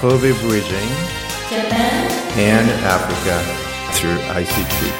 [0.00, 0.88] Kobe Bridging
[1.48, 3.42] Japan, and Africa
[3.94, 4.92] through ICT.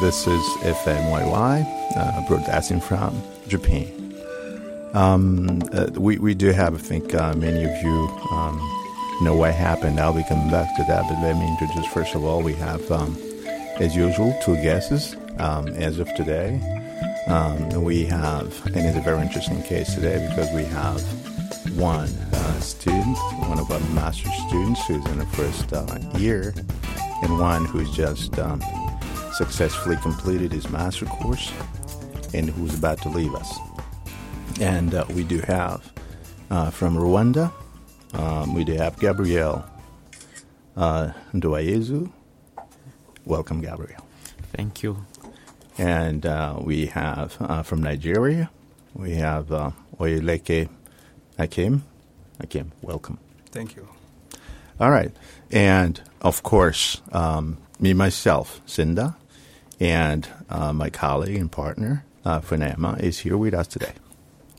[0.00, 1.66] This is FMYY,
[1.96, 4.14] uh, broadcasting from Japan.
[4.94, 8.56] Um, uh, we, we do have, I think, uh, many of you um,
[9.20, 10.00] know what happened.
[10.00, 12.90] I'll be coming back to that, but let me introduce first of all, we have,
[12.90, 13.14] um,
[13.78, 16.58] as usual, two guests um, as of today.
[17.26, 21.23] Um, we have, and it's a very interesting case today because we have
[21.76, 23.16] one uh, student,
[23.48, 26.54] one of our master's students who's in the first uh, year,
[27.22, 28.62] and one who's just um,
[29.32, 31.52] successfully completed his master course
[32.32, 33.58] and who's about to leave us.
[34.60, 35.92] And uh, we do have
[36.50, 37.52] uh, from Rwanda,
[38.14, 39.64] um, we do have Gabrielle
[40.76, 41.12] uh.
[43.26, 44.06] Welcome, Gabrielle.
[44.52, 45.04] Thank you.
[45.78, 48.50] And uh, we have uh, from Nigeria,
[48.94, 50.68] we have uh, Oyeleke
[51.38, 51.84] Akim.
[52.40, 53.18] Akim, welcome.
[53.46, 53.88] Thank you.
[54.80, 55.12] All right.
[55.50, 59.16] And of course, um, me, myself, Cinda,
[59.80, 63.92] and uh, my colleague and partner, uh, Fanama, is here with us today.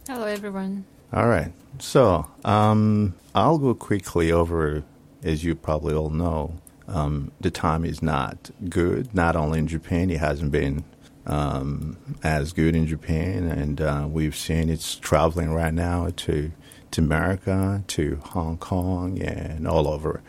[0.08, 0.86] Hello, everyone.
[1.12, 1.52] All right.
[1.80, 4.84] So um, I'll go quickly over,
[5.24, 6.56] as you probably all know,
[6.88, 10.84] um, the time is not good, not only in Japan, it hasn't been
[11.26, 16.52] um, as good in Japan, and uh, we've seen it's traveling right now to
[16.96, 20.22] to America, to Hong Kong, and all over.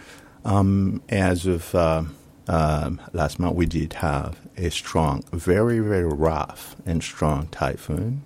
[0.45, 2.05] Um, as of uh,
[2.48, 8.22] um, last month, we did have a strong, very very rough and strong typhoon,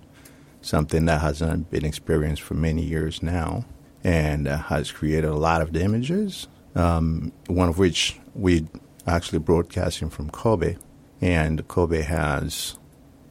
[0.61, 3.65] something that hasn't been experienced for many years now,
[4.03, 6.47] and uh, has created a lot of damages.
[6.75, 8.67] Um, one of which we
[9.05, 10.77] actually broadcasting from Kobe
[11.19, 12.77] and Kobe has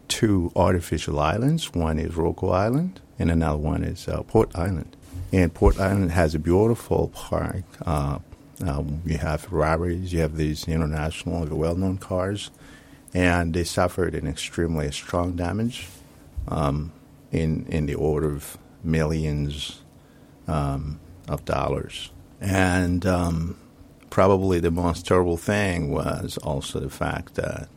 [0.08, 1.72] two artificial islands.
[1.72, 4.96] One is Rokko Island, and another one is uh, Port Island.
[5.32, 7.64] And Port Island has a beautiful park.
[7.84, 8.18] Uh,
[8.66, 12.50] um, you have Ferraris, you have these international, well-known cars,
[13.14, 15.86] and they suffered an extremely strong damage
[16.48, 16.92] um,
[17.32, 19.80] in in the order of millions
[20.46, 22.10] um, of dollars.
[22.40, 23.56] And um,
[24.10, 27.68] probably the most terrible thing was also the fact that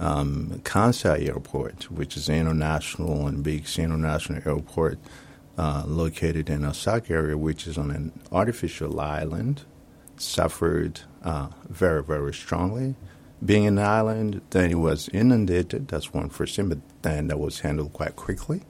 [0.00, 4.98] um, Kansai Airport, which is an international and big international airport
[5.58, 9.62] uh, located in Osaka area, which is on an artificial island,
[10.16, 12.94] suffered uh, very, very strongly.
[13.44, 15.88] Being an island, then it was inundated.
[15.88, 18.62] That's one first thing, but then that was handled quite quickly.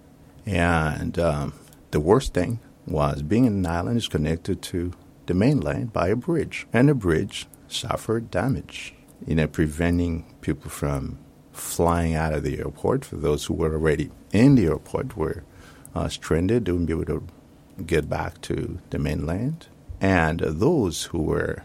[0.47, 1.53] And um,
[1.91, 4.93] the worst thing was being an island is connected to
[5.27, 8.95] the mainland by a bridge, and the bridge suffered damage,
[9.27, 11.19] you know, preventing people from
[11.53, 13.05] flying out of the airport.
[13.05, 15.45] For those who were already in the airport, were
[15.95, 17.23] uh, stranded, they wouldn't be able to
[17.85, 19.67] get back to the mainland,
[20.01, 21.63] and those who were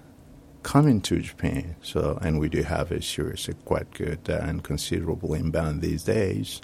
[0.63, 1.75] coming to Japan.
[1.81, 6.61] So, and we do have a serious, quite good uh, and considerable inbound these days.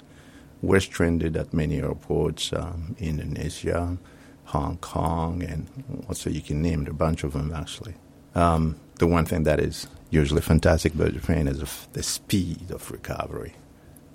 [0.62, 3.98] We're stranded at many airports, um, Indonesia,
[4.46, 7.94] Hong Kong, and also you can name a bunch of them actually.
[8.34, 11.60] Um, the one thing that is usually fantastic about Japan is
[11.92, 13.54] the speed of recovery,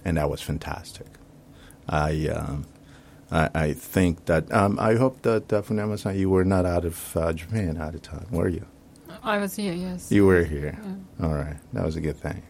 [0.06, 1.08] and that was fantastic.
[1.88, 2.66] I um,
[3.32, 7.16] I, I, think that um, I hope that uh, Funema-san, you were not out of
[7.16, 8.66] uh, Japan at the time, were you?
[9.24, 10.12] I was here, yes.
[10.12, 10.80] You were here.
[11.20, 11.26] Yeah.
[11.28, 12.42] All right, that was a good thing.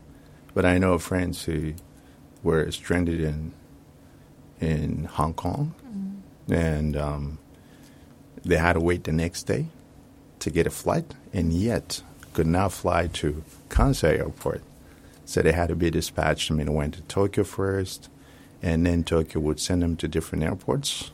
[0.53, 1.73] But I know friends who
[2.43, 3.53] were stranded in
[4.61, 6.21] in Hong Kong, Mm.
[6.53, 7.39] and um,
[8.43, 9.67] they had to wait the next day
[10.39, 12.01] to get a flight, and yet
[12.33, 14.61] could not fly to Kansai Airport.
[15.25, 16.51] So they had to be dispatched.
[16.51, 18.09] I mean, went to Tokyo first,
[18.61, 21.11] and then Tokyo would send them to different airports.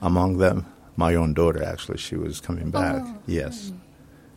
[0.00, 0.66] Among them,
[0.96, 3.02] my own daughter, actually, she was coming back.
[3.04, 3.72] Oh, yes.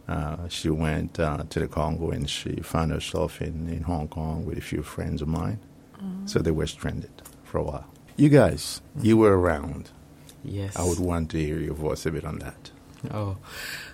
[0.07, 4.45] Uh, she went uh, to the Congo and she found herself in, in Hong Kong
[4.45, 5.59] with a few friends of mine.
[6.25, 7.11] So they were stranded
[7.43, 7.85] for a while.
[8.17, 9.91] You guys, you were around.
[10.43, 10.75] Yes.
[10.75, 12.71] I would want to hear your voice a bit on that.
[13.13, 13.37] Oh,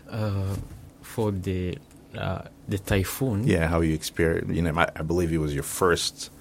[0.10, 0.56] uh,
[1.02, 1.78] for the
[2.18, 3.46] uh, the typhoon.
[3.46, 4.54] Yeah, how you experienced.
[4.54, 6.32] You know, I, I believe it was your first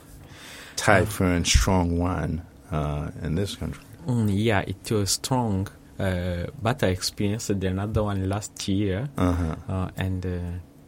[0.77, 3.83] typhoon, strong one uh, in this country.
[4.07, 5.69] Mm, yeah, it was strong.
[5.99, 9.57] Uh, but I experienced another one last year, Uh-huh.
[9.69, 10.39] uh, and uh,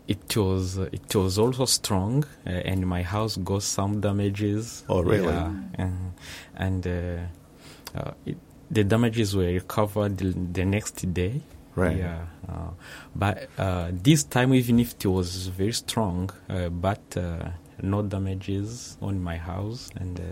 [0.07, 4.85] it was it was also strong, uh, and my house got some damages.
[4.89, 5.33] Oh, really?
[5.33, 6.13] Yeah, and
[6.57, 8.37] and uh, uh, it,
[8.71, 11.41] the damages were recovered the, the next day.
[11.75, 11.97] Right.
[11.97, 12.71] Yeah, uh,
[13.17, 17.49] but uh, this time, even if it was very strong, uh, but uh,
[17.83, 20.23] no damages on my house, and uh,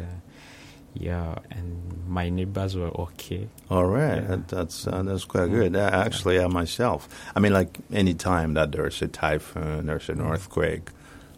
[0.98, 1.76] Yeah, and
[2.08, 3.48] my neighbors were okay.
[3.68, 4.28] All right, Yeah.
[4.28, 5.76] that, that's uh, that's quite good.
[5.76, 7.06] Uh, actually, uh, myself,
[7.36, 10.88] I mean, like any time that there's a typhoon, there's an earthquake,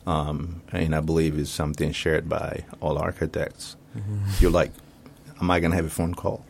[0.06, 3.74] um, and I believe it's something shared by all architects.
[4.38, 4.70] You're like,
[5.42, 6.44] am I going to have a phone call?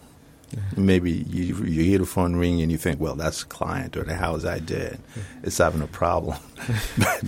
[0.76, 4.04] Maybe you you hear the phone ring and you think, well, that's the client or
[4.04, 4.98] the house I did.
[5.42, 6.38] It's having a problem.
[6.98, 7.22] but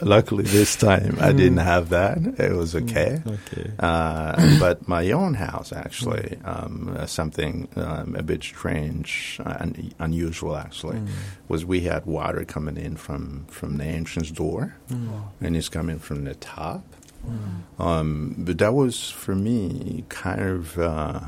[0.00, 2.18] luckily, this time I didn't have that.
[2.38, 3.20] It was okay.
[3.26, 3.70] Okay.
[3.78, 9.92] Uh, but my own house, actually, um, uh, something um, a bit strange, uh, un-
[9.98, 11.08] unusual, actually, Mm.
[11.48, 15.22] was we had water coming in from, from the entrance door, Mm.
[15.40, 16.84] and it's coming from the top.
[17.26, 17.80] Mm.
[17.84, 21.20] Um, but that was, for me, kind of uh,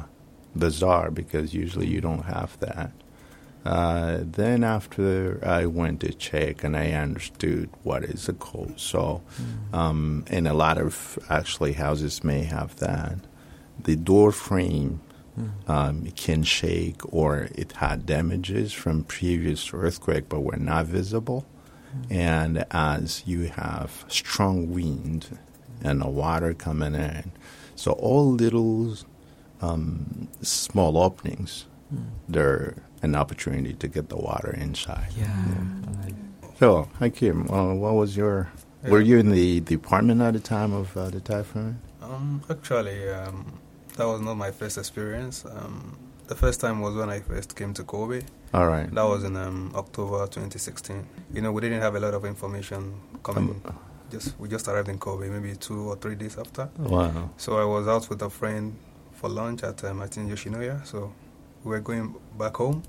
[0.56, 2.92] bizarre because usually you don't have that.
[3.64, 9.22] Uh, then after I went to check and I understood what is a code, so
[9.72, 13.18] um, and a lot of actually houses may have that.
[13.82, 15.00] The door frame
[15.66, 21.46] um, can shake or it had damages from previous earthquake but were not visible.
[22.10, 25.38] And as you have strong wind
[25.82, 27.32] and the water coming in,
[27.76, 28.96] so all little
[29.64, 31.66] um, small openings,
[32.28, 35.08] they're an opportunity to get the water inside.
[35.16, 35.26] Yeah.
[36.02, 36.14] Like,
[36.58, 38.50] So, Hakim, uh, what was your?
[38.88, 41.80] Were you in the department at the time of uh, the typhoon?
[42.02, 43.58] Um, actually, um,
[43.96, 45.44] that was not my first experience.
[45.46, 45.96] Um,
[46.26, 48.20] the first time was when I first came to Kobe.
[48.52, 48.88] All right.
[48.94, 51.06] That was in um, October 2016.
[51.32, 53.60] You know, we didn't have a lot of information coming.
[53.64, 53.78] Um,
[54.10, 56.68] just we just arrived in Kobe, maybe two or three days after.
[56.78, 57.30] wow.
[57.38, 58.76] So I was out with a friend
[59.24, 60.86] for lunch at um, I think Yoshinoya.
[60.86, 61.12] So
[61.64, 62.82] we were going back home.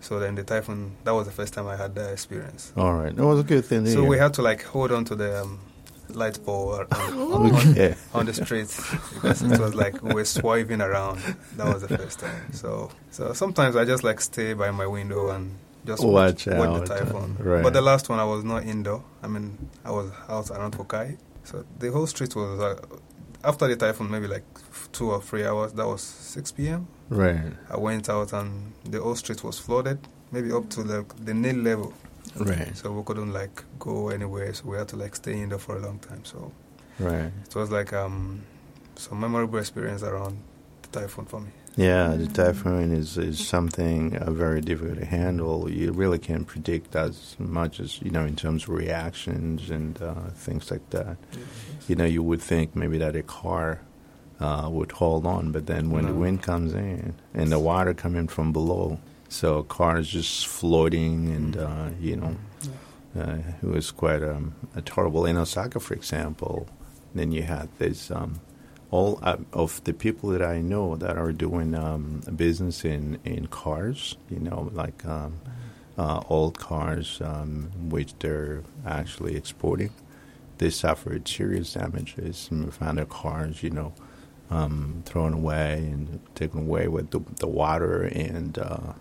[0.00, 0.96] So then the typhoon.
[1.04, 2.72] That was the first time I had that experience.
[2.76, 3.14] All right.
[3.14, 3.84] That was a good thing.
[3.86, 4.08] So hear.
[4.08, 5.60] we had to like hold on to the um,
[6.08, 7.94] light pole on, on, on, yeah.
[8.14, 8.74] on the streets
[9.14, 11.18] because it was like we were swerving around.
[11.56, 12.52] That was the first time.
[12.52, 15.54] So so sometimes I just like stay by my window and
[15.84, 17.36] just Watch watch, out, the typhoon.
[17.38, 17.62] right.
[17.62, 19.04] But the last one I was not indoor.
[19.22, 21.18] I mean I was out around Hokai.
[21.42, 22.80] So the whole street was uh,
[23.44, 24.44] after the typhoon maybe like
[24.92, 25.72] two or three hours.
[25.72, 26.86] That was 6 p.m.
[27.10, 27.52] Right.
[27.70, 29.98] I went out and the whole street was flooded,
[30.32, 31.92] maybe up to the the nail level.
[32.36, 32.76] Right.
[32.76, 34.52] So we couldn't like go anywhere.
[34.54, 36.24] So we had to like stay in there for a long time.
[36.24, 36.50] So
[36.98, 37.30] Right.
[37.46, 38.42] it was like um,
[38.96, 40.38] some memorable experience around
[41.00, 41.50] typhoon for me.
[41.76, 45.68] Yeah, the typhoon is, is something uh, very difficult to handle.
[45.68, 50.14] You really can't predict as much as, you know, in terms of reactions and uh,
[50.46, 51.16] things like that.
[51.88, 53.80] You know, you would think maybe that a car
[54.38, 58.28] uh, would hold on, but then when the wind comes in and the water coming
[58.28, 58.98] from below,
[59.28, 62.36] so a car is just floating and, uh, you know,
[63.18, 65.26] uh, it was quite um, a terrible.
[65.26, 66.68] In Osaka, for example,
[67.14, 68.10] then you had this.
[68.12, 68.40] Um,
[68.94, 69.18] all
[69.52, 74.38] of the people that I know that are doing um, business in, in cars, you
[74.38, 75.40] know, like um,
[75.98, 79.90] uh, old cars, um, which they're actually exporting,
[80.58, 83.92] they suffered serious damages and found their cars, you know,
[84.50, 88.92] um, thrown away and taken away with the, the water and uh,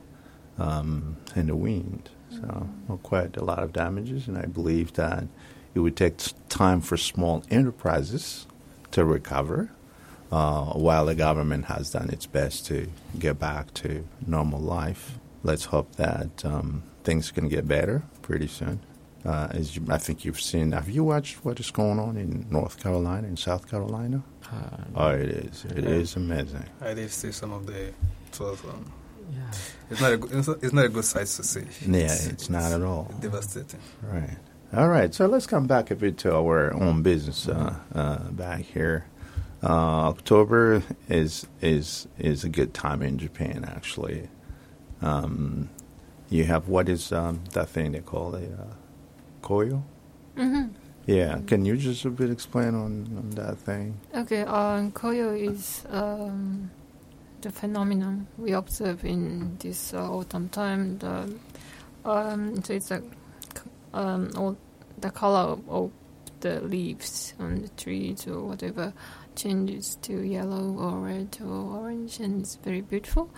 [0.58, 2.10] um, and the wind.
[2.32, 5.28] So well, quite a lot of damages, and I believe that
[5.76, 6.18] it would take
[6.50, 8.48] time for small enterprises
[8.90, 9.70] to recover,
[10.34, 12.88] uh, while the government has done its best to
[13.20, 15.20] get back to normal life.
[15.44, 18.80] Let's hope that um, things can get better pretty soon.
[19.24, 22.48] Uh, as you, I think you've seen, have you watched what is going on in
[22.50, 24.24] North Carolina and South Carolina?
[24.52, 25.66] uh, Oh, it is.
[25.66, 26.66] It is amazing.
[26.82, 27.88] I did see some of the.
[27.88, 28.92] It was, um,
[29.32, 29.40] yeah.
[29.92, 31.66] it's not a good, it's not, it's not a good sight to see.
[31.88, 33.12] Yeah, it's not at all.
[33.22, 33.80] devastating.
[34.02, 34.38] Right.
[34.76, 35.14] All right.
[35.14, 39.06] So let's come back a bit to our own business uh, uh, back here.
[39.64, 43.64] Uh, October is is is a good time in Japan.
[43.64, 44.28] Actually,
[45.02, 45.70] um,
[46.30, 48.52] you have what is um, that thing they call it?
[48.60, 48.74] Uh,
[49.42, 49.82] koyo.
[50.36, 50.64] hmm
[51.06, 51.40] Yeah.
[51.48, 54.00] Can you just a bit explain on, on that thing?
[54.14, 56.70] Okay, um, koyo is um,
[57.42, 60.98] the phenomenon we observe in this uh, autumn time.
[60.98, 61.34] The,
[62.04, 63.02] um, so it's a,
[63.94, 64.58] um, all
[65.00, 65.92] the color of
[66.42, 68.94] the leaves on the trees or whatever
[69.36, 73.30] changes to yellow or red or orange, and it's very beautiful.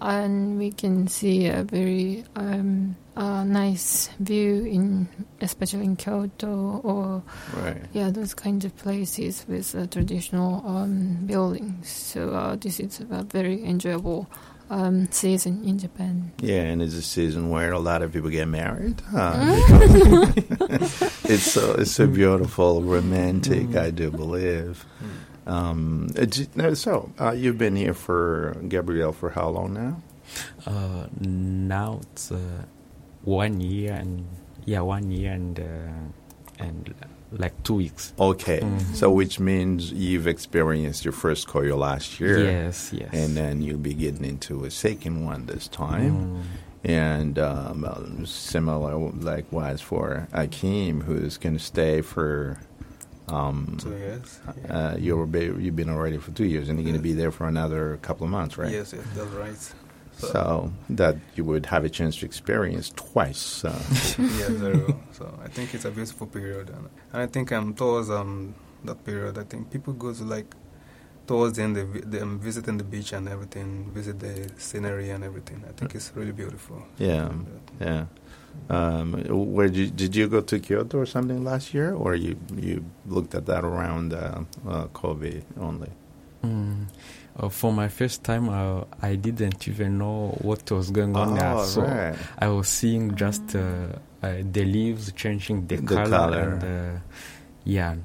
[0.00, 5.08] And we can see a very um, uh, nice view in,
[5.40, 7.22] especially in Kyoto or
[7.62, 7.84] Right.
[7.92, 11.88] yeah, those kinds of places with uh, traditional um, buildings.
[11.88, 14.28] So uh, this is a very enjoyable
[14.70, 16.30] um, season in Japan.
[16.40, 19.02] Yeah, and it's a season where a lot of people get married.
[19.14, 21.24] Uh, Mm.
[21.30, 23.74] it's so it's so beautiful, romantic.
[23.76, 24.84] I do believe.
[25.46, 30.02] Um, uh, so uh, you've been here for Gabrielle for how long now?
[30.66, 32.38] Uh, now it's uh,
[33.24, 34.24] one year and
[34.64, 36.94] yeah, one year and uh, and
[37.32, 38.12] like two weeks.
[38.18, 38.94] Okay, Mhm.
[38.94, 43.08] so which means you've experienced your first koyo last year, Yes, yes.
[43.12, 46.14] and then you'll be getting into a second one this time.
[46.16, 46.42] Mm.
[46.82, 52.58] And um, similar, likewise for Akeem, who's going to stay for.
[53.32, 54.40] Um, Two years.
[54.64, 54.76] yeah.
[54.76, 57.30] uh, you're ba- you've been already for two years, and you're going to be there
[57.30, 58.72] for another couple of months, right?
[58.72, 59.74] Yes, yes, that's right.
[60.18, 63.64] So that you would have a chance to experience twice.
[63.64, 63.70] Uh,
[64.18, 65.00] very well.
[65.12, 69.04] So I think it's a beautiful period, and, and I think um towards um that
[69.04, 70.54] period, I think people go to like
[71.26, 75.22] towards the end, they, they, um, visiting the beach and everything, visit the scenery and
[75.22, 75.62] everything.
[75.68, 76.82] I think it's really beautiful.
[76.98, 77.32] yeah, uh,
[77.80, 78.04] yeah.
[78.68, 79.14] Um,
[79.54, 82.84] where did you, did you go to Kyoto or something last year, or you you
[83.06, 85.90] looked at that around uh, uh, Kobe only?
[86.44, 86.86] Mm.
[87.36, 91.54] Uh, for my first time, uh, I didn't even know what was going on there.
[91.54, 92.14] Oh, So right.
[92.38, 93.60] I was seeing just uh,
[94.22, 96.38] uh, the leaves changing the, The color, color.
[96.38, 97.00] and uh,
[97.64, 97.96] yeah,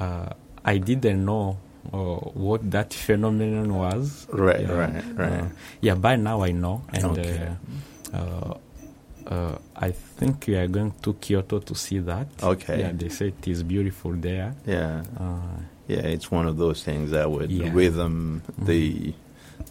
[0.00, 0.30] uh,
[0.64, 1.58] I didn't know
[1.92, 1.98] uh,
[2.32, 4.26] what that phenomenon was.
[4.32, 4.72] Right, Yeah.
[4.72, 5.42] right, right.
[5.42, 5.48] Uh,
[5.80, 7.56] yeah, by now I know, and Okay.
[8.14, 8.54] uh,
[9.28, 12.26] uh, I think we are going to Kyoto to see that.
[12.42, 12.80] Okay.
[12.80, 14.54] Yeah, they say it is beautiful there.
[14.66, 15.98] Yeah, Uh, yeah.
[16.14, 17.70] It's one of those things that would Yeah.
[17.72, 19.14] rhythm the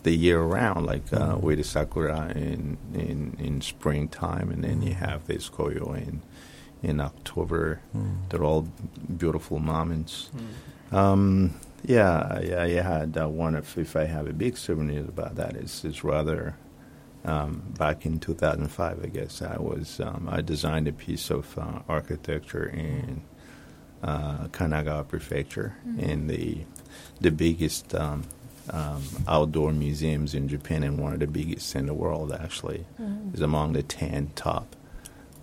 [0.04, 1.42] the year round, like uh, Mhm.
[1.42, 5.08] with the sakura in in in springtime, and then you Mhm.
[5.08, 6.22] have this koyo in
[6.84, 7.80] in October.
[7.96, 8.16] mm.
[8.30, 8.68] They're all
[9.18, 10.30] beautiful moments.
[10.36, 10.96] mm.
[10.96, 15.36] Um, yeah, yeah, I had uh, one of, if I have a big souvenir about
[15.36, 16.54] that, it's, it's rather
[17.28, 21.80] um, back in 2005, I guess, I was, um, I designed a piece of uh,
[21.90, 23.22] architecture in
[24.04, 26.00] uh, Kanagawa Prefecture Mhm.
[26.00, 26.60] in the,
[27.20, 28.24] the biggest um,
[28.70, 33.34] um, outdoor museums in Japan and one of the biggest in the world, actually Mm.
[33.34, 34.76] is among the 10 top.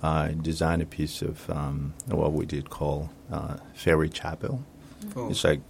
[0.03, 4.63] I designed a piece of um, what we did call uh, fairy chapel.
[5.17, 5.61] Oh, It's like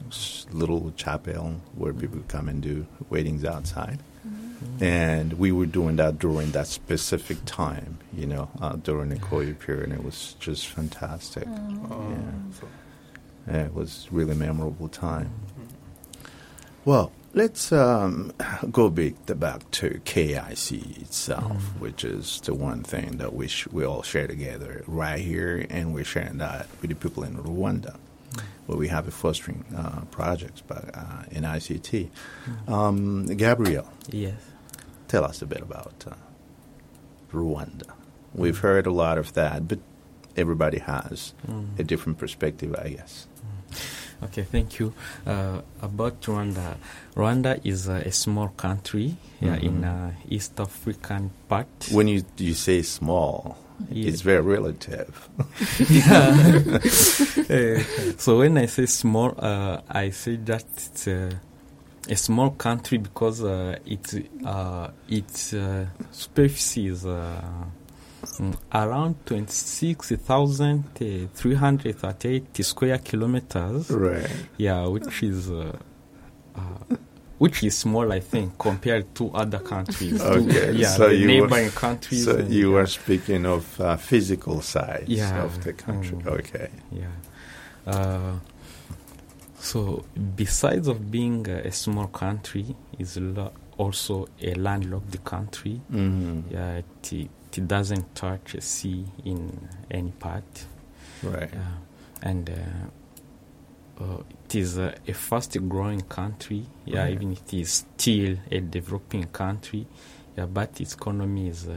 [0.52, 3.98] little chapel where people come and do weddings outside.
[4.80, 9.58] And we were doing that during that specific time, you know, uh, during the Koyo
[9.58, 9.84] period.
[9.84, 11.44] And it was just fantastic.
[11.46, 12.68] oh, Yeah.
[13.46, 15.30] Yeah, it was really memorable time.
[15.60, 16.28] mm.
[16.86, 18.32] Well, let's um,
[18.70, 21.80] go back, back to KIC itself, Mm.
[21.80, 25.92] which is the one thing that we, sh- we all share together right here, and
[25.94, 27.96] we're sharing that with the people in Rwanda,
[28.66, 32.08] where we have a fostering uh, projects but, uh, in ICT.
[32.68, 34.40] Um, Gabrielle, Yes.
[35.08, 36.14] tell us a bit about uh,
[37.32, 37.90] Rwanda.
[38.34, 39.78] We've heard a lot of that, but
[40.36, 41.78] everybody has Mm.
[41.78, 43.26] a different perspective, I guess.
[44.22, 44.92] Okay, thank you.
[45.26, 46.76] Uh, about Rwanda,
[47.14, 49.84] Rwanda is uh, a small country yeah, in Mhm.
[49.84, 51.66] uh, East African part.
[51.92, 53.56] When you you say small,
[53.90, 54.08] Yeah.
[54.08, 55.28] it's very relative.
[56.08, 56.78] Uh,
[58.18, 61.32] so when I say small, uh, I say that it's uh,
[62.08, 64.14] a small country because uh, its
[64.44, 65.86] uh, its uh,
[66.76, 67.42] is uh,
[68.22, 70.84] mm, around twenty six thousand
[71.34, 73.90] three hundred thirty eight square kilometers.
[73.90, 74.30] Right.
[74.56, 75.76] Yeah, which is uh,
[76.54, 76.96] uh,
[77.38, 80.18] which is small, I think, compared to other countries.
[80.20, 82.24] to- Okay, yeah, so you were- countries.
[82.24, 85.42] So you yeah, are speaking of uh, physical size Yeah.
[85.44, 86.16] of the country.
[86.18, 86.26] Mm.
[86.38, 86.68] Okay.
[86.92, 87.06] Yeah.
[87.86, 88.38] Uh,
[89.58, 90.04] so
[90.36, 95.80] besides of being uh, a small country, is lo- also a landlocked country.
[95.92, 96.52] Mm-hmm.
[96.54, 100.66] Yeah, it, it doesn't touch a sea in any part.
[101.22, 101.50] Right.
[102.22, 102.48] And
[104.00, 106.66] uh, it is uh, a fast growing country.
[106.84, 107.12] Yeah, Right.
[107.12, 109.86] even it is still a developing country.
[110.36, 111.74] Yeah, but its economy is uh,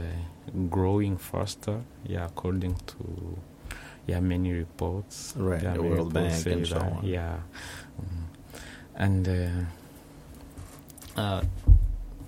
[0.68, 1.80] growing faster.
[2.06, 3.38] Yeah, according to
[4.06, 5.34] yeah many reports.
[5.36, 7.04] Right, Yeah, the World Bank and so that, on.
[7.06, 7.38] Yeah,
[8.00, 8.24] Mm.
[8.96, 11.42] and uh, uh,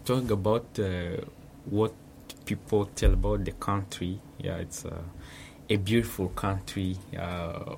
[0.04, 1.16] talking about uh,
[1.66, 1.92] what
[2.44, 4.20] people tell about the country.
[4.38, 5.02] Yeah, it's uh,
[5.68, 7.76] a beautiful country uh,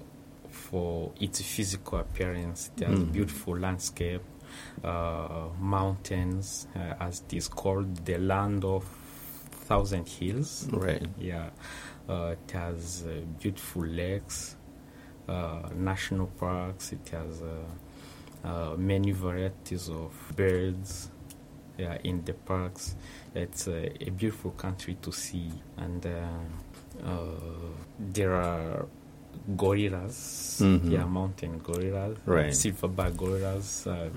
[0.72, 2.70] for its physical appearance.
[2.76, 3.12] It has Mm.
[3.12, 4.22] beautiful landscape,
[4.82, 8.84] uh, mountains, uh, as it is called, the land of
[9.68, 10.68] thousand hills.
[10.72, 11.06] Right.
[11.18, 11.50] Yeah,
[12.08, 14.56] uh, it has uh, beautiful lakes,
[15.28, 16.92] uh, national parks.
[16.92, 21.10] It has uh, uh, many varieties of birds.
[21.78, 22.96] Yeah, in the parks,
[23.34, 26.02] it's uh, a beautiful country to see, and
[27.98, 28.86] there are
[29.56, 30.58] gorillas.
[30.62, 30.90] Mhm.
[30.90, 32.16] Yeah, mountain gorillas.
[32.26, 32.52] Right.
[32.52, 33.86] Silverback gorillas.
[33.86, 34.10] Uh,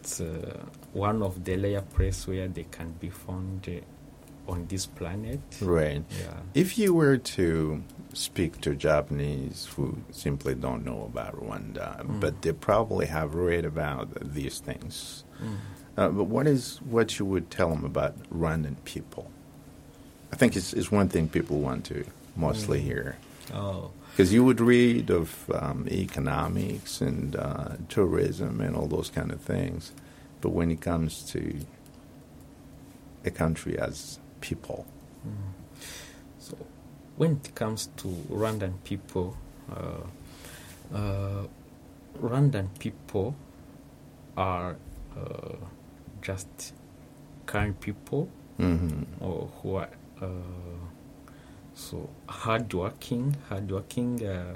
[0.00, 0.58] it's uh,
[0.92, 5.40] one of the rare places where they can be found uh, on this planet.
[5.60, 6.02] Right.
[6.20, 6.40] Yeah.
[6.54, 7.82] If you were to
[8.14, 12.20] speak to Japanese who simply don't know about Rwanda, Mm.
[12.20, 15.56] but they probably have read about these things, Mm.
[15.98, 19.30] uh, but what is what you would tell them about Rwandan people?
[20.32, 22.04] I think it's, it's one thing people want to
[22.36, 22.84] mostly Mm.
[22.84, 23.16] hear.
[23.54, 23.90] Oh.
[24.18, 29.40] Because you would read of um, economics and uh, tourism and all those kind of
[29.40, 29.92] things,
[30.40, 31.60] but when it comes to
[33.24, 34.86] a country as people,
[35.24, 35.52] Mm.
[36.40, 36.56] So,
[37.16, 39.36] when it comes to Rwandan people,
[39.70, 41.46] uh, uh,
[42.20, 43.36] Rwandan people
[44.36, 44.76] are
[45.16, 45.56] uh,
[46.22, 46.72] just
[47.46, 50.26] kind people hmm or who are uh,
[51.78, 54.26] so hardworking, hardworking.
[54.26, 54.54] Uh,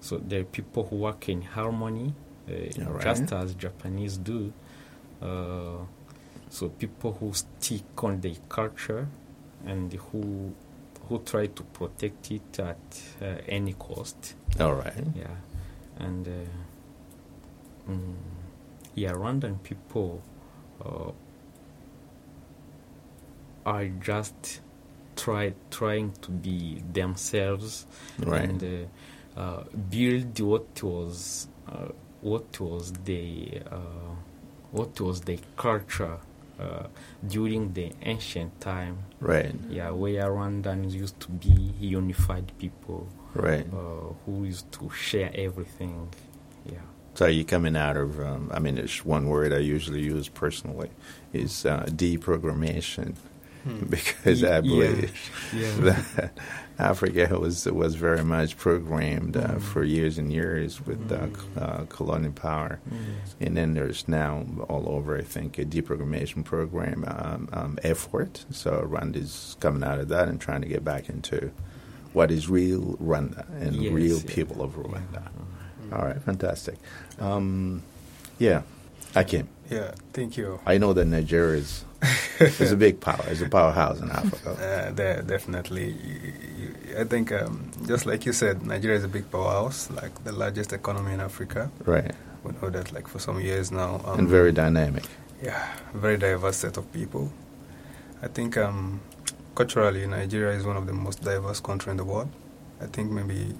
[0.00, 2.14] so they're people who work in harmony,
[2.48, 2.52] uh,
[2.84, 3.02] right.
[3.02, 4.52] just as Japanese do.
[5.20, 5.78] Uh,
[6.48, 9.08] so people who stick on their culture
[9.66, 10.54] and who
[11.08, 14.34] who try to protect it at uh, any cost.
[14.60, 15.26] all right, Yeah,
[15.98, 18.14] and uh, mm,
[18.94, 20.22] yeah, Rwandan people
[20.84, 21.10] uh,
[23.66, 24.60] are just
[25.22, 27.86] try trying to be themselves
[28.18, 28.62] right, and
[29.36, 31.88] uh, uh, build what was uh,
[32.20, 34.14] what was the uh,
[34.70, 36.18] what was the culture
[36.60, 36.86] uh,
[37.26, 38.98] during the ancient time.
[39.20, 43.66] right, Yeah, where Rwandans used to be unified people right.
[43.72, 46.08] uh, who used to share everything.
[46.66, 46.78] Yeah.
[47.14, 50.90] So you're coming out of, um, I mean, it's one word I usually use personally
[51.32, 53.14] is uh, deprogrammation,
[53.64, 53.84] Hmm.
[53.90, 55.10] because I believe
[55.54, 55.74] Yeah.
[55.80, 56.32] that
[56.78, 59.60] Africa was was very much programmed uh, Mm.
[59.60, 61.36] for years and years with uh, Mm.
[61.36, 62.78] c- uh, colonial power.
[62.88, 63.46] Mm.
[63.46, 68.46] And then there's now all over, I think, a deprogrammation program um, um, effort.
[68.50, 71.50] So Rwanda's coming out of that and trying to get back into
[72.14, 74.34] what is real Rwanda and Yes, real yeah.
[74.34, 75.22] people of Rwanda.
[75.90, 75.96] Yeah.
[75.98, 76.76] All right, fantastic.
[77.20, 77.82] Um,
[78.38, 78.62] yeah,
[79.14, 80.60] Akim, Yeah, thank you.
[80.64, 81.84] I know that Nigeria is,
[82.40, 84.50] is a big power, It's a powerhouse in Africa.
[84.50, 85.94] Uh, de- definitely.
[86.98, 90.72] I think, um, just like you said, Nigeria is a big powerhouse, like the largest
[90.72, 91.70] economy in Africa.
[91.84, 92.12] Right,
[92.44, 94.00] We know that, like for some years now.
[94.04, 95.04] Um, and very dynamic.
[95.42, 97.30] Yeah, very diverse set of people.
[98.22, 99.00] I think um,
[99.54, 102.28] culturally, Nigeria is one of the most diverse country in the world.
[102.80, 103.54] I think maybe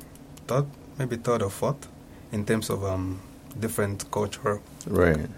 [0.47, 0.67] third,
[0.99, 1.89] maybe third or fourth
[2.33, 3.21] in terms of um,
[3.59, 5.29] different culture Right.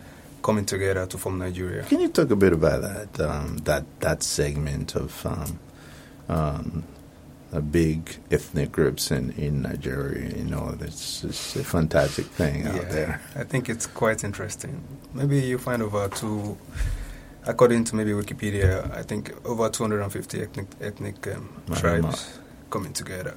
[0.42, 1.84] Coming together to form Nigeria.
[1.84, 5.58] Can you talk a bit about that um, that that segment of um,
[6.28, 6.84] um,
[7.70, 10.34] big ethnic groups in, in Nigeria?
[10.36, 13.20] You know, it's, it's a fantastic thing out there.
[13.36, 14.82] I think it's quite interesting.
[15.14, 16.56] Maybe you find over two,
[17.46, 22.38] according to maybe Wikipedia, I think over 250 ethnic ethnic um, tribes
[22.70, 23.34] coming together.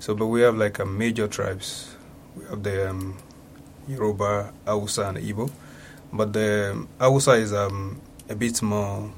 [0.00, 1.94] So, but we have like a major tribes.
[2.36, 3.16] We have the um,
[3.88, 5.50] Yoruba, Hausa, and Igbo.
[6.12, 9.10] But the Hausa is um, a bit more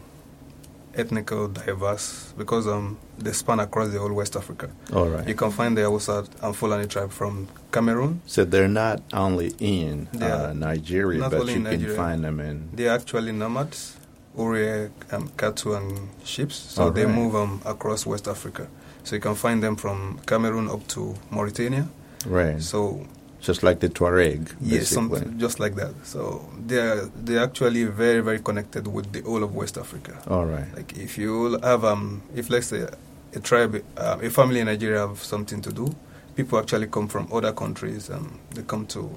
[0.95, 4.71] ethnical diverse because um, they span across the whole West Africa.
[4.93, 5.27] All right.
[5.27, 10.09] You can find the Hausa and Fulani tribe from Cameroon, So they're not only in
[10.21, 12.71] uh, Nigeria, but you in can find them in.
[12.73, 13.97] They are actually nomads,
[14.37, 16.53] Ure, um, cattle and sheep.
[16.53, 17.17] So they Alright.
[17.17, 18.69] move um, across West Africa.
[19.05, 21.89] So you can find them from Cameroon up to Mauritania.
[22.27, 22.61] Right.
[22.63, 23.07] So
[23.41, 25.19] Just like the Tuareg, yes, basically.
[25.21, 25.95] some, just like that.
[26.05, 30.19] So they are they are actually very very connected with the whole of West Africa.
[30.29, 30.67] All right.
[30.77, 32.87] Like if you have um if let's say
[33.35, 35.95] a tribe um, a family in Nigeria have something to do,
[36.37, 39.11] people actually come from other countries and they come to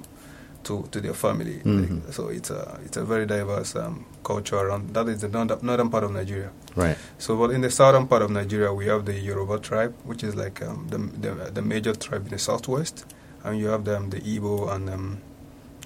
[0.64, 1.60] to, to their family.
[1.64, 2.10] Mhm.
[2.12, 4.94] So it's a it's a very diverse um, culture around.
[4.94, 6.50] That is the northern, northern part of Nigeria.
[6.74, 6.96] Right.
[7.18, 10.34] So, but in the southern part of Nigeria, we have the Yoruba tribe, which is
[10.34, 13.04] like um, the, the the major tribe in the southwest,
[13.44, 15.18] and you have them the Igbo and um,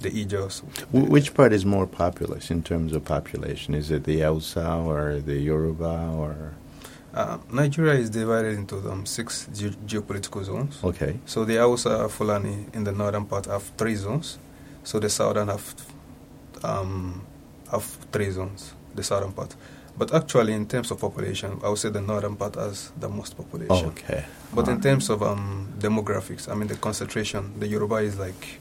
[0.00, 0.60] the Ijos.
[0.92, 3.74] Wh- Which part is more populous in terms of population?
[3.74, 6.54] Is it the Hausa or the Yoruba or?
[7.14, 10.78] Uh, Nigeria is divided into um, six ge- geopolitical zones.
[10.84, 11.18] Okay.
[11.26, 14.38] So the Hausa Fulani in the northern part have three zones.
[14.84, 15.74] So the southern have
[16.62, 17.22] um,
[17.70, 18.74] have three zones.
[18.94, 19.54] The southern part,
[19.98, 23.36] but actually in terms of population, I would say the northern part has the most
[23.36, 23.88] population.
[23.88, 24.24] Okay.
[24.54, 28.60] But in terms of um, demographics, I mean the concentration, the Yoruba is like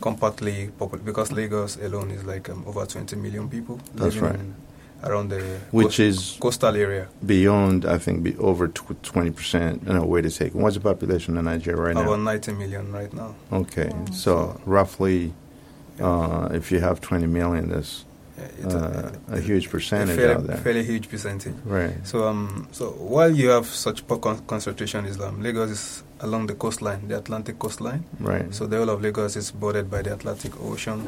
[0.00, 4.54] compactly popul because Lagos alone is like um, over 20 million people That's living
[5.02, 5.10] right.
[5.10, 5.40] around the
[5.72, 7.08] Which coast- is coastal area.
[7.24, 9.82] beyond, I think, be over 20%.
[9.82, 10.60] No, wait a second.
[10.62, 12.32] What's the population in Nigeria right About now?
[12.32, 13.34] 90 million right now.
[13.52, 15.32] Okay, so roughly,
[16.00, 18.07] uh, if you have 20 million, that's Yeah, it's
[18.64, 20.56] uh, a huge percentage fairly, out there.
[20.58, 21.54] fairly huge percentage.
[21.64, 21.94] Right.
[22.06, 26.54] So, um, so while you have such poor con- concentration Islam, Lagos is along the
[26.54, 28.04] coastline, the Atlantic coastline.
[28.20, 28.52] Right.
[28.54, 31.06] So the whole of Lagos is bordered by the Atlantic Ocean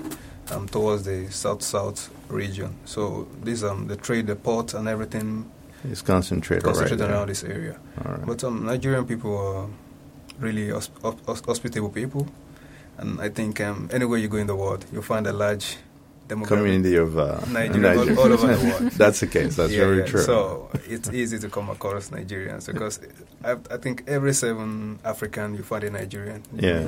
[0.51, 2.75] um, towards the south-south region.
[2.85, 5.51] So this um, the trade, the port, and everything
[5.85, 7.79] is concentrated, concentrated right around this area.
[8.05, 8.27] All right.
[8.27, 9.66] But um, Nigerian people are
[10.38, 12.27] really hosp- hosp- hosp- hospitable people,
[12.99, 15.77] and I think um, anywhere you go in the world, you'll find a large.
[16.31, 18.93] Community of uh, Nigeria, all, all over the world.
[19.03, 19.57] That's the case.
[19.57, 20.07] That's Yeah, very yeah.
[20.07, 20.23] true.
[20.23, 23.01] So it's easy to come across Nigerians because
[23.45, 26.43] I, I think every seven African you find a Nigerian.
[26.55, 26.81] Yeah,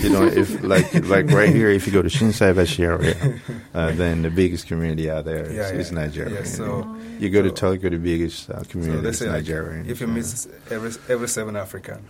[0.00, 3.16] you know, if like like right here, if you go to Shinsaibashi area,
[3.74, 5.78] uh, then the biggest community out there is, Yeah, yeah.
[5.80, 6.44] is Nigeria.
[6.46, 9.88] So you go to so- Tokyo, the biggest uh, community let's is like, Nigerian.
[9.88, 12.00] if you so, miss every every seven African,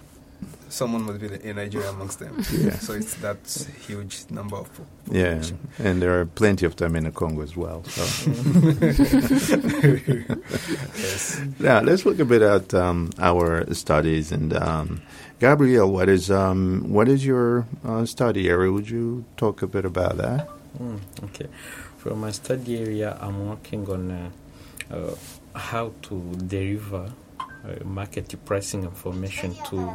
[0.70, 2.42] someone must be in Nigeria amongst them.
[2.52, 2.78] Yeah.
[2.78, 3.38] So it's that
[3.86, 5.42] huge number of po- yeah,
[5.78, 7.84] and there are plenty of them in the Congo as well.
[7.84, 8.02] So.
[10.96, 11.40] yes.
[11.58, 14.32] Yeah, let's look a bit at um, our studies.
[14.32, 15.02] And um,
[15.40, 18.70] Gabriel, what is um, what is your uh, study area?
[18.72, 20.48] Would you talk a bit about that?
[20.78, 21.46] Mm, okay.
[21.98, 24.30] For my study area, I'm working on uh,
[24.94, 25.14] uh,
[25.54, 29.94] how to deliver uh, market pricing information to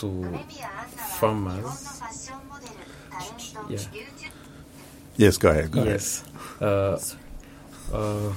[0.00, 0.38] to
[1.18, 2.00] farmers.
[3.68, 3.78] Yeah.
[5.16, 5.70] Yes, go ahead.
[5.70, 6.24] Go Yes.
[6.60, 6.98] Uh,
[7.92, 8.32] uh,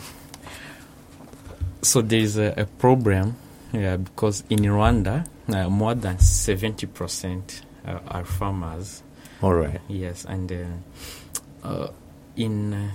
[1.81, 3.35] so there is a, a problem,
[3.71, 9.01] yeah, because in Rwanda, uh, more than seventy percent uh, are farmers.
[9.41, 9.43] ahead.
[9.43, 9.81] All right.
[9.87, 11.87] Yes, and uh, uh,
[12.35, 12.91] in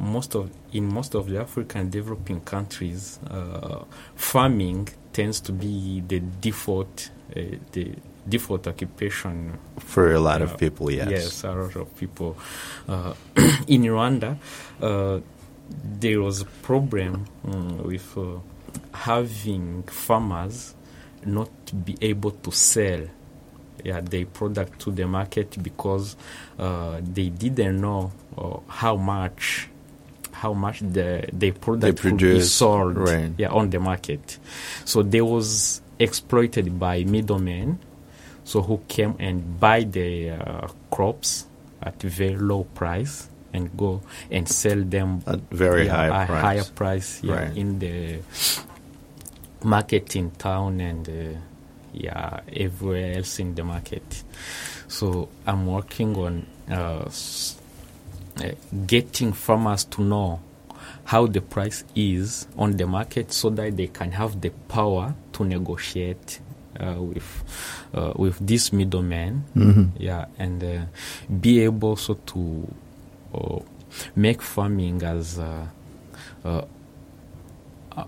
[0.00, 6.20] most of in most of the African developing countries, uh, farming tends to be the
[6.40, 7.92] default the
[8.28, 9.58] default occupation.
[9.78, 11.10] For a lot Uh, of people, yes.
[11.10, 12.36] Yes, a lot of people.
[12.88, 13.14] Uh,
[13.68, 14.36] in Rwanda,
[14.82, 15.20] uh,
[16.00, 18.38] there was a problem mm, with uh,
[18.92, 20.74] having farmers
[21.24, 21.50] not
[21.84, 23.00] be able to sell
[23.84, 26.16] yeah, their product to the market because
[26.58, 29.68] uh, they didn't know uh, how much
[30.42, 33.32] how much the their product could be produce, sold right.
[33.38, 34.38] yeah, on the market.
[34.84, 37.78] So they was exploited by middlemen,
[38.44, 41.46] so who came and buy the uh, crops
[41.82, 46.42] at very low price and go and sell them At very yeah, high a price.
[46.42, 47.56] higher price yeah, Right.
[47.56, 48.18] in the
[49.64, 51.38] market in town and uh,
[51.92, 54.22] yeah everywhere else in the market.
[54.88, 57.56] So I'm working on uh, s-
[58.42, 58.50] uh,
[58.86, 60.40] getting farmers to know
[61.04, 65.44] how the price is on the market so that they can have the power to
[65.44, 66.40] negotiate
[66.80, 67.44] uh, with
[67.94, 69.90] uh, with this middleman Mhm.
[69.98, 70.82] yeah and uh,
[71.40, 72.66] be able also to
[73.34, 73.58] uh,
[74.14, 75.66] make farming as uh,
[76.44, 76.62] uh,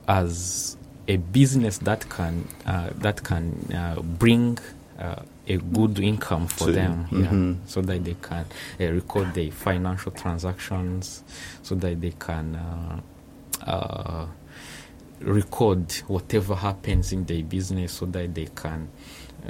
[0.06, 4.58] as a business that can uh, that can uh, bring
[4.98, 7.56] uh, a good income for them yeah, mhm.
[7.66, 8.44] so that they can
[8.80, 11.22] uh, record their financial transactions
[11.62, 13.00] so that they can uh,
[13.66, 14.26] uh,
[15.20, 18.88] record whatever happens in their business so that they can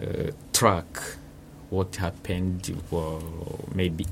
[0.00, 0.86] uh, track
[1.70, 3.20] what happened or
[3.74, 4.06] maybe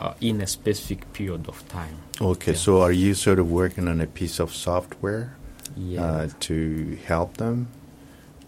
[0.00, 1.96] uh, in a specific period of time.
[2.20, 2.58] Okay, Yeah.
[2.58, 5.34] so are you sort of working on a piece of software
[5.76, 6.02] Yeah.
[6.04, 7.68] uh, to help them,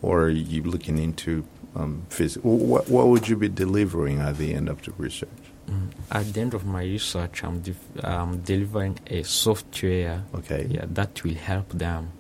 [0.02, 1.44] or are you looking into
[1.76, 2.06] um,
[2.42, 5.28] what, what would you be delivering at the end of the research?
[5.68, 5.88] Mm.
[6.12, 10.66] At the end of my research, I'm, de- I'm delivering a software Okay.
[10.70, 12.10] yeah, that will help them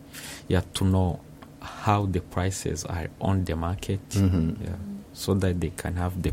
[0.48, 1.20] yeah, to know
[1.60, 4.60] how the prices are on the market Mhm.
[4.64, 4.76] yeah,
[5.12, 6.32] so that they can have the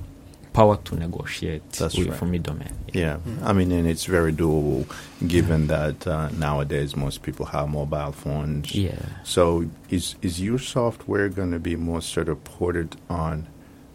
[0.53, 2.29] power to negotiate That's with right.
[2.29, 2.73] middlemen.
[2.93, 3.43] Yeah, Mhm.
[3.43, 4.85] I mean, and it's very doable
[5.25, 8.75] given that uh, nowadays most people have mobile phones.
[8.75, 8.99] Yeah.
[9.23, 13.47] So, is is your software going to be more sort of ported on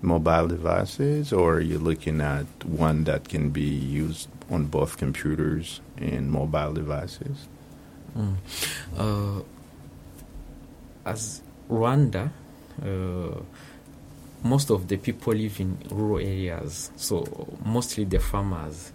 [0.03, 3.69] mobile devices, or are you looking at one that can be
[4.03, 7.49] used on both computers and mobile devices?
[8.16, 8.37] Mm.
[8.97, 9.42] Uh,
[11.05, 12.31] as Rwanda,
[12.83, 13.40] uh,
[14.47, 17.25] most of the people live in rural areas, so
[17.65, 18.93] mostly the farmers.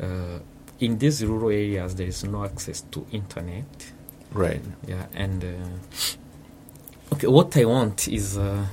[0.00, 0.38] Uh,
[0.80, 3.92] in these rural areas, there is no access to internet.
[4.32, 4.62] Right.
[4.86, 8.66] Yeah, and uh, okay, what I want is uh,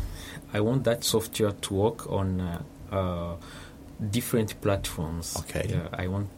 [0.54, 3.36] I want that software to work on uh, uh,
[4.10, 5.36] different platforms.
[5.40, 5.68] Okay.
[5.70, 6.30] Yeah, I want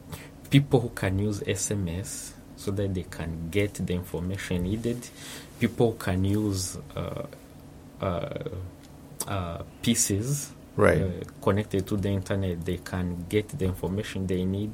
[0.49, 5.07] people who can use SMS so that they can get the information needed.
[5.59, 7.23] People can use uh,
[9.29, 11.01] uh, pieces Right.
[11.01, 11.09] uh,
[11.41, 12.65] connected to the internet.
[12.65, 14.71] They can get the information they need.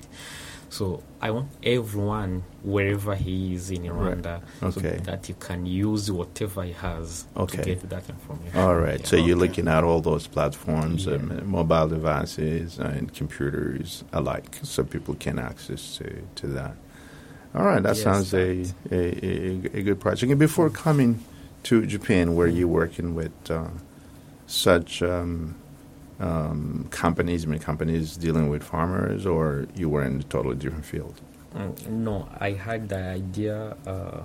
[0.69, 4.17] So I want everyone, wherever he is in Right.
[4.17, 4.97] Rwanda, Okay.
[4.97, 7.57] so that he can use whatever he has Okay.
[7.57, 8.59] to get that information.
[8.59, 9.01] All right.
[9.05, 9.25] So Yeah.
[9.25, 11.13] you're looking at all those platforms, Yeah.
[11.15, 16.05] um, mobile devices and computers alike, so people can access to,
[16.39, 16.75] to that.
[17.55, 17.81] All right.
[17.81, 20.29] That Yes, sounds a, a, a, a good project.
[20.31, 21.11] And before coming
[21.63, 23.69] to Japan, were you're working with uh,
[24.47, 25.55] such um,
[26.19, 31.19] um, companies, mean, companies dealing with farmers, or you were in a totally different field?
[31.55, 34.21] Mm, No, I had the idea uh,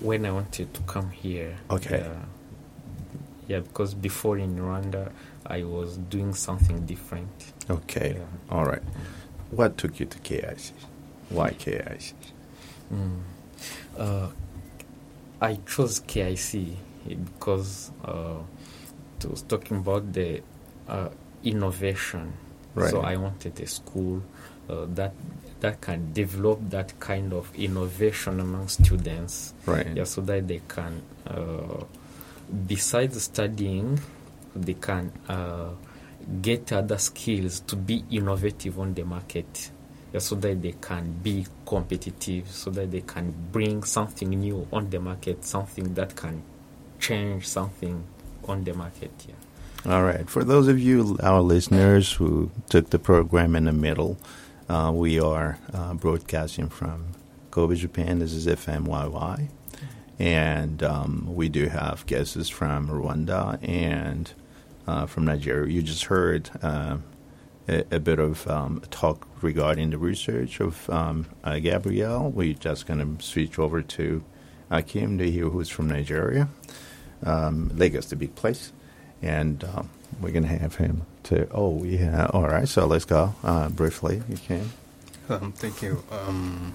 [0.00, 1.56] when I wanted to come here.
[1.70, 2.00] Okay.
[2.00, 2.10] Uh,
[3.48, 5.12] yeah, because before in Rwanda,
[5.46, 7.52] I was doing something different.
[7.70, 8.16] Okay.
[8.18, 8.54] Yeah.
[8.54, 8.82] All right.
[9.50, 10.72] What took you to KIC?
[11.28, 12.14] Why KIC?
[12.92, 13.20] Mm.
[13.96, 14.28] Uh,
[15.40, 16.74] I chose KIC
[17.14, 18.38] because uh,
[19.18, 20.42] it was talking about the
[20.88, 21.08] uh,
[21.44, 22.32] innovation.
[22.74, 22.90] Right.
[22.90, 24.22] So I wanted a school
[24.68, 25.12] uh, that
[25.60, 29.54] that can develop that kind of innovation among students.
[29.64, 29.96] Right.
[29.96, 31.84] Yeah, so that they can, uh,
[32.66, 33.98] besides studying,
[34.54, 35.70] they can uh,
[36.42, 39.70] get other skills to be innovative on the market.
[40.12, 44.90] Yeah, so that they can be competitive, so that they can bring something new on
[44.90, 46.42] the market, something that can
[47.06, 48.04] change something
[48.48, 49.12] on the market.
[49.28, 49.92] Yeah.
[49.92, 50.28] All right.
[50.28, 54.18] For those of you, our listeners who took the program in the middle,
[54.68, 57.06] uh, we are uh, broadcasting from
[57.52, 58.18] Kobe, Japan.
[58.18, 59.48] This is FMYY.
[60.18, 64.32] And um, we do have guests from Rwanda and
[64.88, 65.72] uh, from Nigeria.
[65.72, 67.04] You just heard um,
[67.68, 72.30] a, a bit of um, talk regarding the research of um, uh, Gabrielle.
[72.30, 74.24] We're just going to switch over to
[74.70, 76.48] Akim to hear who's from Nigeria.
[77.24, 78.72] Um, Lagos, the big place
[79.22, 81.48] and um, we're going to have him to.
[81.52, 82.26] Oh, yeah.
[82.32, 82.68] All right.
[82.68, 84.22] So let's go uh, briefly.
[84.28, 84.70] You can.
[85.28, 86.02] Um, thank you.
[86.10, 86.72] Um,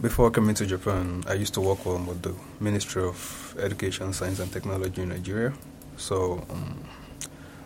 [0.00, 4.52] before coming to Japan, I used to work with the Ministry of Education, Science and
[4.52, 5.52] Technology in Nigeria.
[5.96, 6.84] So um,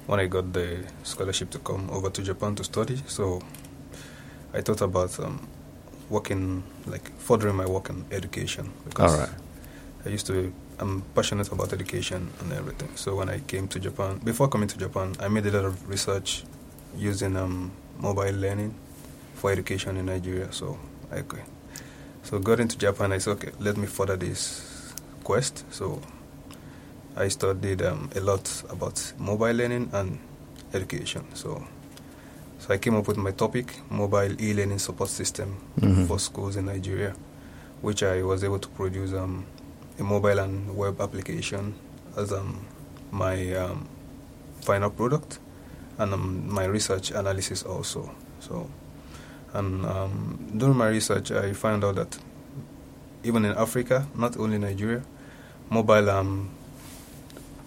[0.06, 3.40] when I got the scholarship to come over to Japan to study, so
[4.52, 5.46] I thought about um,
[6.08, 8.72] working, like furthering my work in education.
[8.84, 9.34] Because All right.
[10.06, 12.88] I used to, I'm passionate about education and everything.
[12.96, 15.88] So when I came to Japan, before coming to Japan, I made a lot of
[15.88, 16.44] research
[16.96, 18.74] using um, mobile learning
[19.34, 20.52] for education in Nigeria.
[20.52, 20.78] So
[21.12, 21.42] I okay.
[22.22, 23.12] So got into Japan.
[23.12, 25.64] I said, okay, let me further this quest.
[25.70, 26.00] So
[27.16, 30.18] I studied um, a lot about mobile learning and
[30.72, 31.24] education.
[31.34, 31.64] So
[32.58, 36.06] so I came up with my topic, mobile e-learning support system Mhm.
[36.08, 37.14] for schools in Nigeria,
[37.82, 39.44] which I was able to produce um,
[39.98, 41.74] a mobile and web application
[42.16, 42.64] as um,
[43.10, 43.88] my um,
[44.60, 45.38] final product
[45.98, 48.10] and um, my research analysis also.
[48.40, 48.68] So,
[49.52, 52.18] and um, during my research, I found out that
[53.22, 55.02] even in Africa, not only Nigeria,
[55.70, 56.50] mobile um,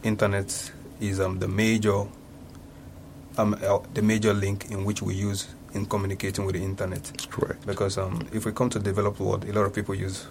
[0.03, 2.05] internet is um, the major
[3.37, 7.11] um, uh, the major link in which we use in communicating with the internet.
[7.29, 7.65] Correct.
[7.65, 10.27] Because um, if we come to the developed world, a lot of people use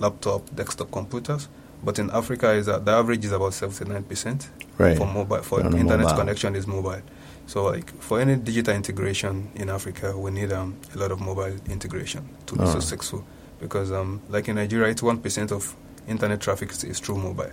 [0.00, 1.48] laptop, desktop computers.
[1.84, 4.96] But in Africa, is that the average is about seventy nine percent Right.
[4.96, 6.16] for mobile for On internet mobile.
[6.16, 7.02] connection is mobile.
[7.46, 11.56] So like for any digital integration in Africa, we need um, a lot of mobile
[11.68, 12.72] integration to be Ah.
[12.80, 13.24] successful.
[13.60, 15.74] Because um, like in Nigeria, it's one percent of
[16.08, 17.52] internet traffic is, is through mobile.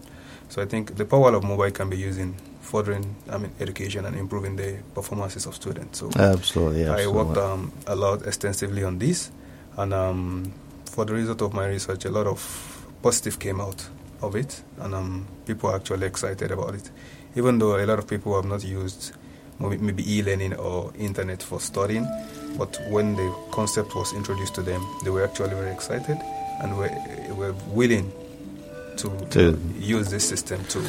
[0.50, 4.06] So I think the power of mobile can be used in furthering, I mean, education
[4.06, 6.00] and improving the performances of students.
[6.00, 6.88] So Absolutely.
[6.88, 9.32] I worked um, a lot extensively on this,
[9.78, 10.54] and um,
[10.98, 12.42] for the result of my research, a lot of
[13.04, 13.88] positive came out
[14.24, 16.90] of it, and um, people are actually excited about it.
[17.36, 19.12] Even though a lot of people have not used
[19.60, 22.08] maybe e-learning or internet for studying,
[22.58, 26.18] but when the concept was introduced to them, they were actually very excited
[26.64, 26.90] and were,
[27.36, 28.12] were willing
[28.98, 30.84] to, To- use this system to,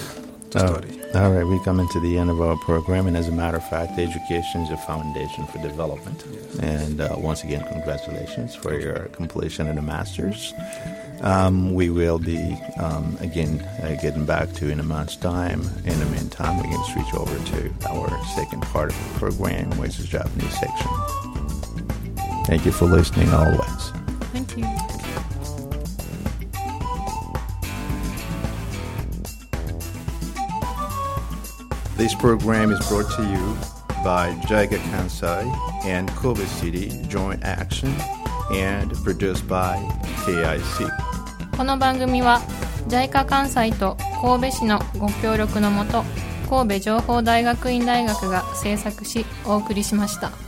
[0.55, 0.81] Oh.
[0.81, 1.01] study.
[1.15, 3.69] All right, we're coming to the end of our program, and as a matter of
[3.69, 6.23] fact, education is a foundation for development.
[6.31, 6.59] Yes.
[6.59, 10.55] And uh, once again, congratulations for your completion of the masters.
[11.23, 15.63] Um, we will be um, again uh, getting back to in a month's time.
[15.85, 19.99] In the meantime, we can switch over to our second part of the program, which
[19.99, 20.91] is Japanese section.
[22.47, 23.98] Thank you for listening always.
[31.99, 33.57] This program is brought to you
[34.05, 35.43] by Jaiga Kansai
[35.85, 37.93] and Kobe City Joint Action
[38.53, 39.77] and produced by
[40.25, 40.89] KIC.
[41.57, 42.41] この番組は
[42.87, 46.05] JICA 関西と神戸市のご協力のもと
[46.49, 50.48] 神戸情報大学院大学が制作しお送りしました。